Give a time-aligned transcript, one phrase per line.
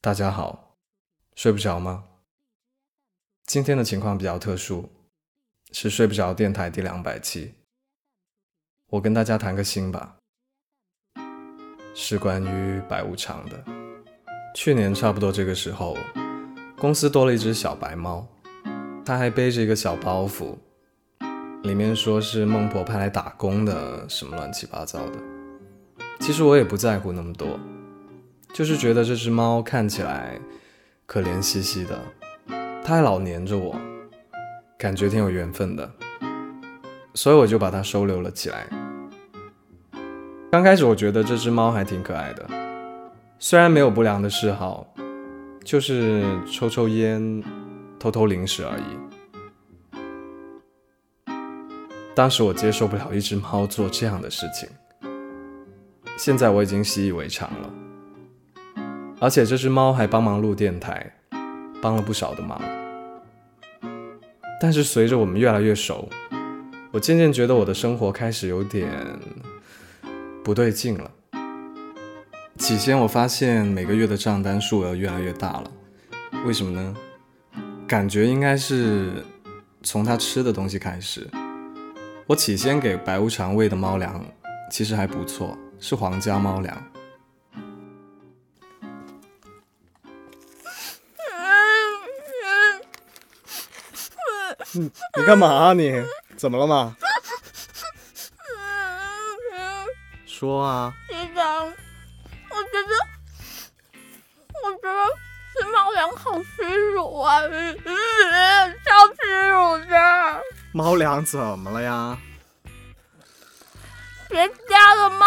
[0.00, 0.76] 大家好，
[1.34, 2.04] 睡不着吗？
[3.46, 4.88] 今天的情况比较特殊，
[5.72, 7.54] 是睡不着电台第两百期。
[8.90, 10.18] 我跟大家谈个心吧，
[11.96, 13.64] 是关于白无常的。
[14.54, 15.98] 去年差不多这个时候，
[16.78, 18.24] 公司多了一只小白猫，
[19.04, 20.56] 它还背着一个小包袱，
[21.64, 25.18] 里面说是孟婆派来打工的，什么乱七八糟的。
[26.20, 27.58] 其实我也不在乎那么多。
[28.52, 30.38] 就是觉得这只猫看起来
[31.06, 32.00] 可怜兮兮的，
[32.84, 33.76] 它还老黏着我，
[34.76, 35.90] 感觉挺有缘分的，
[37.14, 38.66] 所以我就把它收留了起来。
[40.50, 42.48] 刚开始我觉得这只猫还挺可爱的，
[43.38, 44.86] 虽然没有不良的嗜好，
[45.62, 47.42] 就是抽抽烟、
[47.98, 48.82] 偷偷零食而已。
[52.14, 54.68] 当时我接受不了一只猫做这样的事情，
[56.16, 57.70] 现在我已经习以为常了。
[59.20, 61.14] 而且这只猫还帮忙录电台，
[61.82, 62.60] 帮了不少的忙。
[64.60, 66.08] 但是随着我们越来越熟，
[66.92, 68.88] 我渐渐觉得我的生活开始有点
[70.44, 71.10] 不对劲了。
[72.56, 75.70] 起先我发现每个月的账单数额越来越大了，
[76.44, 76.94] 为什么呢？
[77.86, 79.24] 感觉应该是
[79.82, 81.26] 从它吃的东西开始。
[82.26, 84.24] 我起先给白无常喂的猫粮
[84.70, 86.76] 其实还不错，是皇家猫粮。
[94.78, 95.72] 你干嘛啊？
[95.72, 95.92] 你
[96.36, 96.96] 怎么了嘛？
[100.26, 100.94] 说啊！
[101.08, 102.94] 局长，我觉得，
[104.62, 105.04] 我觉得
[105.52, 106.62] 吃猫粮好屈
[106.92, 107.42] 辱啊！
[107.42, 110.42] 超屈辱的。
[110.72, 112.16] 猫粮怎么了呀？
[114.28, 115.26] 别家的猫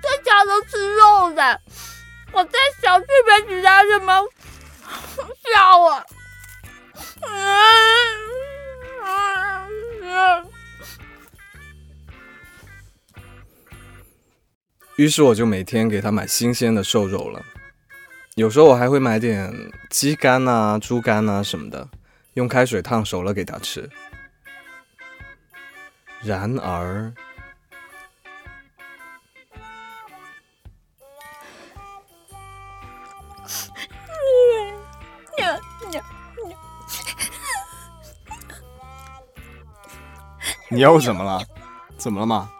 [0.00, 1.60] 在家都吃肉的，
[2.30, 4.24] 我在小区被其他的猫
[5.42, 6.06] 吓我。
[14.96, 17.40] 于是我就每天给他买新鲜的瘦肉了，
[18.34, 19.52] 有时候我还会买点
[19.90, 21.88] 鸡肝啊、猪肝啊什么的，
[22.34, 23.88] 用开水烫熟了给他吃。
[26.24, 27.14] 然而，
[40.70, 41.42] 你又怎么了？
[41.96, 42.50] 怎么了嘛？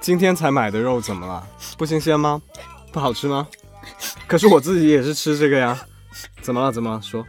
[0.00, 1.46] 今天才买的肉怎么了？
[1.76, 2.40] 不新鲜吗？
[2.92, 3.48] 不好吃吗？
[4.26, 5.78] 可是我自己也是吃这个呀。
[6.42, 6.70] 怎么了？
[6.70, 7.02] 怎么了？
[7.02, 7.26] 说。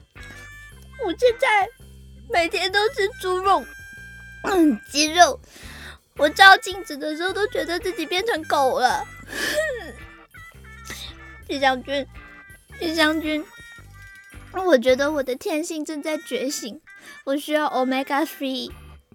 [1.06, 1.68] 我现在
[2.30, 3.64] 每天都吃猪肉、
[4.44, 5.40] 嗯，鸡肉。
[6.18, 9.06] 我照镜子的时候都觉得自己变成狗了。
[11.48, 12.06] 徐将军，
[12.80, 13.46] 徐将军，
[14.52, 16.82] 我觉得我的天性正在觉醒，
[17.24, 18.72] 我需要 omega three。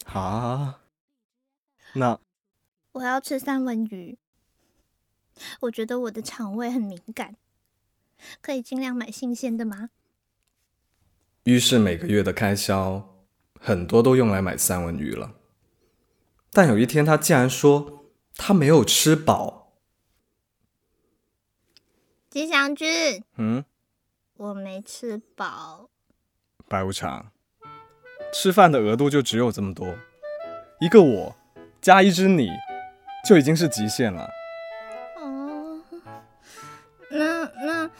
[0.06, 0.80] 啊，
[1.94, 2.18] 那
[2.92, 4.18] 我要吃三文鱼。
[5.60, 7.36] 我觉得我的肠胃很敏感，
[8.40, 9.90] 可以尽量买新鲜的吗？
[11.44, 13.24] 于是每个月的开销
[13.58, 15.34] 很多都用来买三文鱼了。
[16.50, 18.04] 但有一天，他竟然说
[18.36, 19.72] 他没有吃饱。
[22.28, 23.64] 吉祥君，嗯，
[24.34, 25.88] 我没吃饱。
[26.68, 27.32] 白无常。
[28.32, 29.94] 吃饭的额度就只有这么多，
[30.80, 31.36] 一个我
[31.80, 32.48] 加一只你，
[33.24, 34.28] 就已经是极限了。
[35.16, 35.80] 哦，
[37.10, 37.90] 那那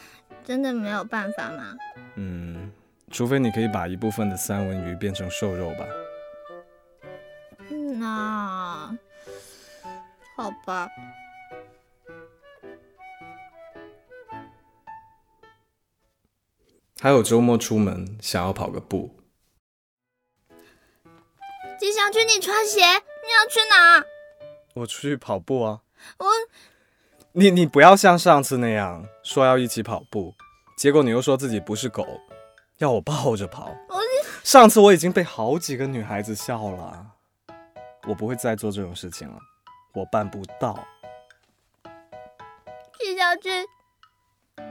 [0.43, 1.77] 真的没有办法吗？
[2.15, 2.71] 嗯，
[3.11, 5.85] 除非你可以把一部分的三文鱼变成瘦肉吧。
[7.69, 8.97] 那
[10.35, 10.89] 好吧。
[16.99, 19.22] 还有周末出门想要跑个步。
[22.03, 24.03] 吉祥君，你穿鞋，你要去哪？
[24.73, 25.79] 我出去跑步啊。
[26.17, 26.25] 我，
[27.31, 30.33] 你你不要像上次那样说要一起跑步，
[30.77, 32.05] 结果你又说自己不是狗，
[32.79, 33.73] 要我抱着跑。
[33.87, 33.99] 我，
[34.43, 37.05] 上次我已经被好几个女孩子笑了，
[38.07, 39.39] 我不会再做这种事情了，
[39.93, 40.85] 我办不到。
[42.99, 43.65] 季小军，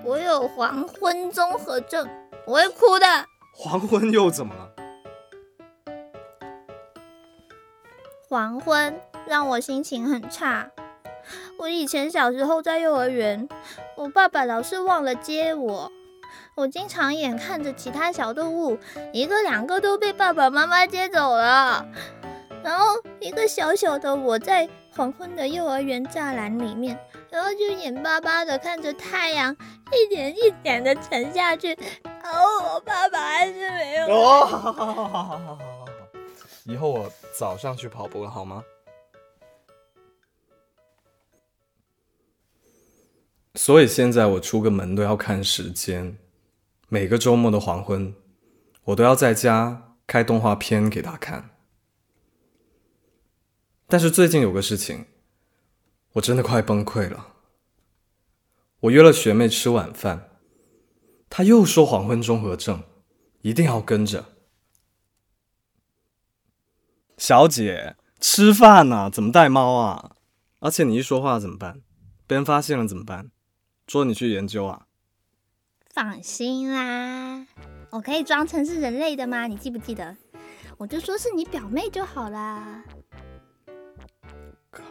[0.05, 2.07] 我有黄昏综合症，
[2.47, 3.07] 我会哭的。
[3.55, 4.71] 黄昏又怎么了？
[8.33, 10.71] 黄昏让我心情很差。
[11.59, 13.47] 我以前小时候在幼儿园
[13.95, 15.93] 我爸爸老是忘了接我。
[16.55, 18.79] 我经常眼看着其他小动物
[19.13, 21.85] 一个两个都被爸爸妈妈接走了。
[22.65, 22.87] 然后
[23.21, 26.99] 一个小小的我在黄昏的幼儿园栅栏里面
[27.31, 29.55] 然后就眼巴巴的看着太阳
[29.93, 31.77] 一点一点的沉下去。
[32.03, 35.59] 然后我爸爸还是没有哦好好好好好好好好
[36.65, 38.63] 以后我早上去跑步了，好吗？
[43.55, 46.19] 所以现在我出个门都要看时间，
[46.89, 48.15] 每个周末的黄昏，
[48.85, 51.51] 我都要在家开动画片给他看。
[53.87, 55.07] 但是最近有个事情，
[56.13, 57.35] 我真的快崩溃了。
[58.81, 60.31] 我约了学妹吃晚饭，
[61.29, 62.83] 她又说黄昏综合症，
[63.43, 64.32] 一定要跟着。
[67.23, 70.17] 小姐，吃饭呢，怎么带猫啊？
[70.59, 71.81] 而且你一说话怎么办？
[72.27, 73.31] 被人发现了怎么办？
[73.87, 74.87] 捉你去研究啊？
[75.95, 77.47] 放心啦，
[77.91, 79.47] 我可以装成是人类的吗？
[79.47, 80.17] 你记不记得？
[80.79, 82.83] 我就说是你表妹就好啦。
[84.73, 84.83] 靠，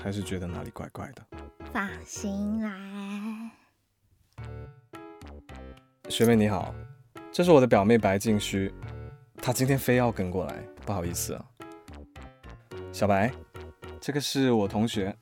[0.00, 1.26] 还是觉得哪里怪怪的。
[1.72, 3.50] 放心啦，
[6.08, 6.72] 学妹你好，
[7.32, 8.72] 这是我的表妹白静虚，
[9.42, 11.44] 她今天非要跟过来，不好意思啊。
[12.92, 13.32] 小白，
[14.00, 15.16] 这个是我同学，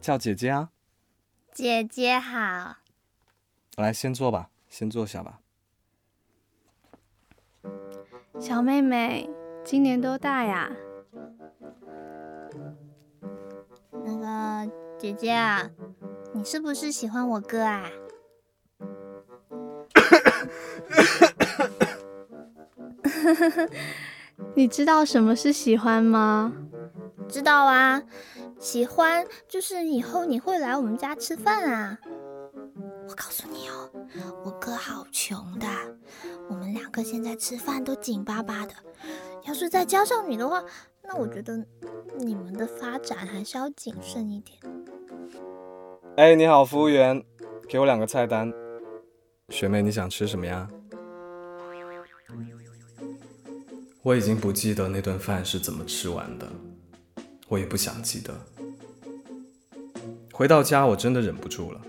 [0.00, 0.70] 叫姐姐啊。
[1.52, 2.76] 姐姐好。
[3.76, 5.40] 来，先坐吧，先坐下吧。
[8.40, 9.28] 小妹妹，
[9.64, 10.70] 今年多大呀？
[13.90, 15.70] 那个姐姐啊，
[16.32, 17.90] 你是不是喜欢我哥啊？
[24.54, 26.52] 你知道什么是喜欢吗？
[27.28, 28.02] 知道啊，
[28.58, 31.98] 喜欢就是以后你会来我们家吃饭啊。
[33.08, 33.90] 我告诉你哦，
[34.44, 35.66] 我哥好穷的，
[36.48, 38.72] 我们两个现在吃饭都紧巴巴的，
[39.46, 40.62] 要是再加上你的话，
[41.02, 41.64] 那我觉得
[42.18, 44.58] 你们的发展还是要谨慎一点。
[46.16, 47.22] 哎，你好，服务员，
[47.68, 48.52] 给我两个菜单。
[49.50, 50.68] 学妹，你想吃什么呀？
[54.04, 56.46] 我已经不记得那顿饭是怎么吃完的，
[57.48, 58.38] 我也不想记得。
[60.30, 61.80] 回到家，我真的忍不住了。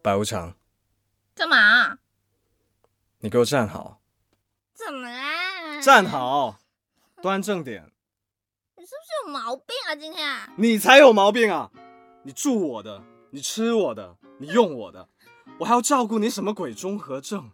[0.00, 0.54] 白无常，
[1.34, 1.98] 干嘛？
[3.18, 4.00] 你给我站好！
[4.74, 5.80] 怎么啦？
[5.80, 6.60] 站好，
[7.20, 7.90] 端正点。
[8.76, 9.96] 你是不是有毛病啊？
[9.96, 11.72] 今天你才有毛病啊！
[12.22, 15.08] 你住我的，你吃我的，你用我的，
[15.58, 17.50] 我还要照顾你什么鬼综合症？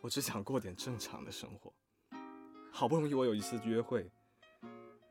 [0.00, 1.72] 我只想过点正常的生活。
[2.72, 4.10] 好不容易我有一次约会，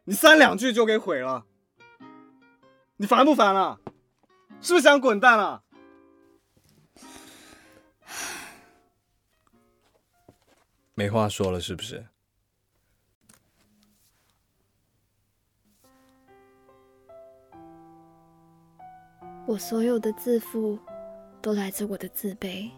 [0.03, 1.45] 你三两句就给毁了。
[2.97, 3.79] 你烦不烦啊？
[4.61, 5.63] 是不是想滚蛋啊？
[10.95, 12.05] 没话说了是不是？
[19.45, 20.77] 我所有的自负，
[21.41, 22.69] 都来自我的自卑；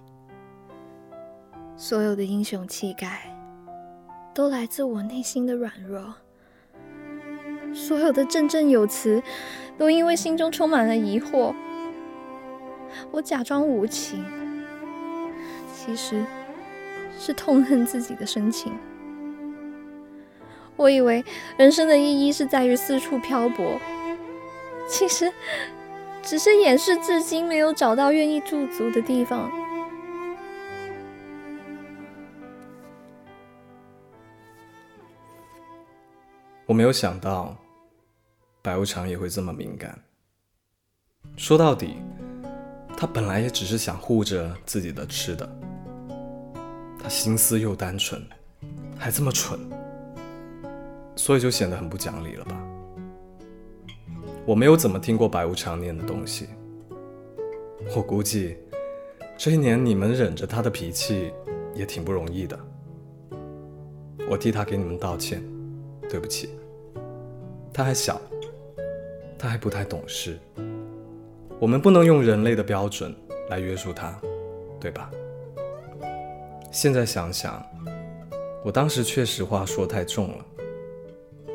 [1.82, 3.36] 所有的英雄气概，
[4.36, 6.14] 都来自我内心的软弱；
[7.74, 9.20] 所有的振振有词，
[9.80, 11.56] 都因为心中充满了疑惑。
[13.10, 14.24] 我假装无情，
[15.74, 16.24] 其实
[17.20, 18.72] 是痛恨自己的深情。
[20.76, 21.26] 我以为
[21.58, 23.80] 人生的意义是在于四处漂泊，
[24.88, 25.34] 其实
[26.22, 29.52] 只是掩饰至今没有找到愿意驻足的地方。
[36.72, 37.54] 我没有想到，
[38.62, 40.00] 白无常也会这么敏感。
[41.36, 41.98] 说到底，
[42.96, 45.46] 他本来也只是想护着自己的吃的。
[46.98, 48.26] 他心思又单纯，
[48.98, 49.60] 还这么蠢，
[51.18, 52.56] 所以就显得很不讲理了吧？
[54.46, 56.48] 我没有怎么听过白无常念的东西。
[57.94, 58.56] 我估计，
[59.38, 61.34] 这一年你们忍着他的脾气
[61.76, 62.58] 也挺不容易的。
[64.30, 65.44] 我替他给你们道歉，
[66.10, 66.50] 对不起。
[67.74, 68.22] 他还小，
[69.38, 70.40] 他还不太懂事。
[71.60, 73.16] 我们不能用人类的标准
[73.50, 74.20] 来约束他，
[74.80, 75.10] 对吧？
[76.72, 77.66] 现在想想，
[78.64, 80.46] 我当时确实话说太重了。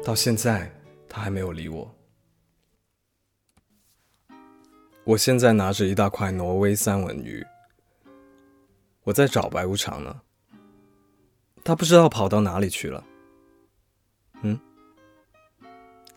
[0.04, 0.70] 到现在，
[1.08, 1.92] 他还没有理我。
[5.04, 7.44] 我现在拿着一大块挪威三文鱼，
[9.04, 10.20] 我在找白无常呢。
[11.64, 13.04] 他不知道跑到哪里去了。
[14.42, 14.58] 嗯，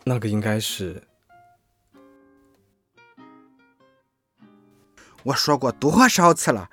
[0.04, 1.02] 那个应该是。
[5.24, 6.70] 我说过多少次了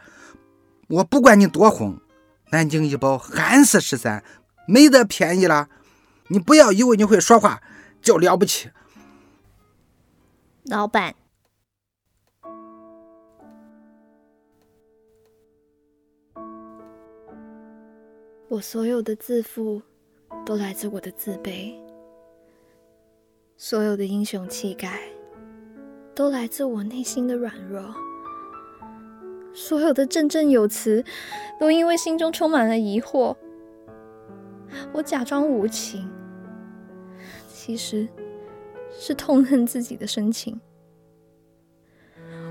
[0.88, 2.00] 我不管你多红
[2.52, 4.24] 南京医保还是十三
[4.66, 5.68] 没得便宜了。
[6.30, 7.62] 你不要以为你会说话
[8.02, 8.70] 就了不起
[10.66, 11.16] 老板。
[18.50, 19.82] 我所有的自负
[20.46, 21.87] 都来自我的自卑。
[23.60, 25.00] 所有的英雄气概
[26.14, 27.84] 都来自我内心的软弱，
[29.52, 31.04] 所有的振振有词
[31.60, 33.36] 都因为心中充满了疑惑。
[34.94, 36.08] 我假装无情，
[37.48, 38.08] 其实
[38.92, 40.62] 是痛恨自己的深情。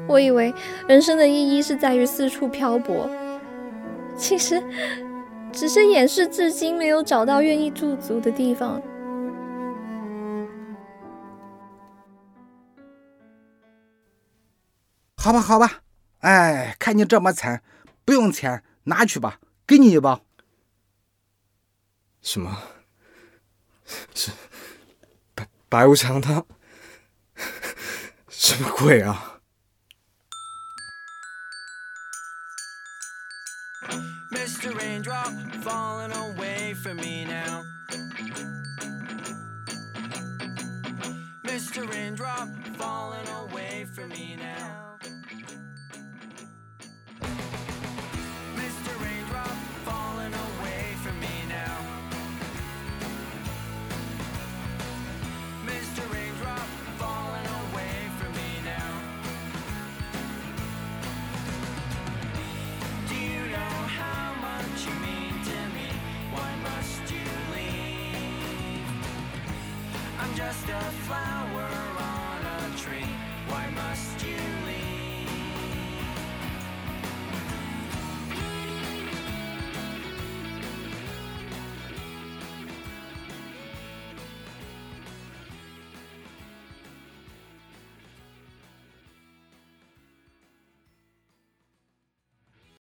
[0.08, 0.52] 我以为
[0.88, 3.08] 人生的意义是在于四处漂泊，
[4.16, 4.60] 其实。
[5.52, 8.82] 只是掩饰，至今没有找到愿意驻足的地方。
[15.26, 15.82] 好吧，好吧，
[16.20, 17.60] 哎，看你这么惨，
[18.04, 20.24] 不用钱，拿去吧，给你一包。
[22.22, 22.62] 什么？
[24.14, 24.30] 是
[25.34, 26.44] 白白无常他？
[28.28, 29.35] 什么鬼啊
[70.56, 73.08] just a flower on a tree.
[73.48, 74.36] Why must you
[74.66, 74.95] leave?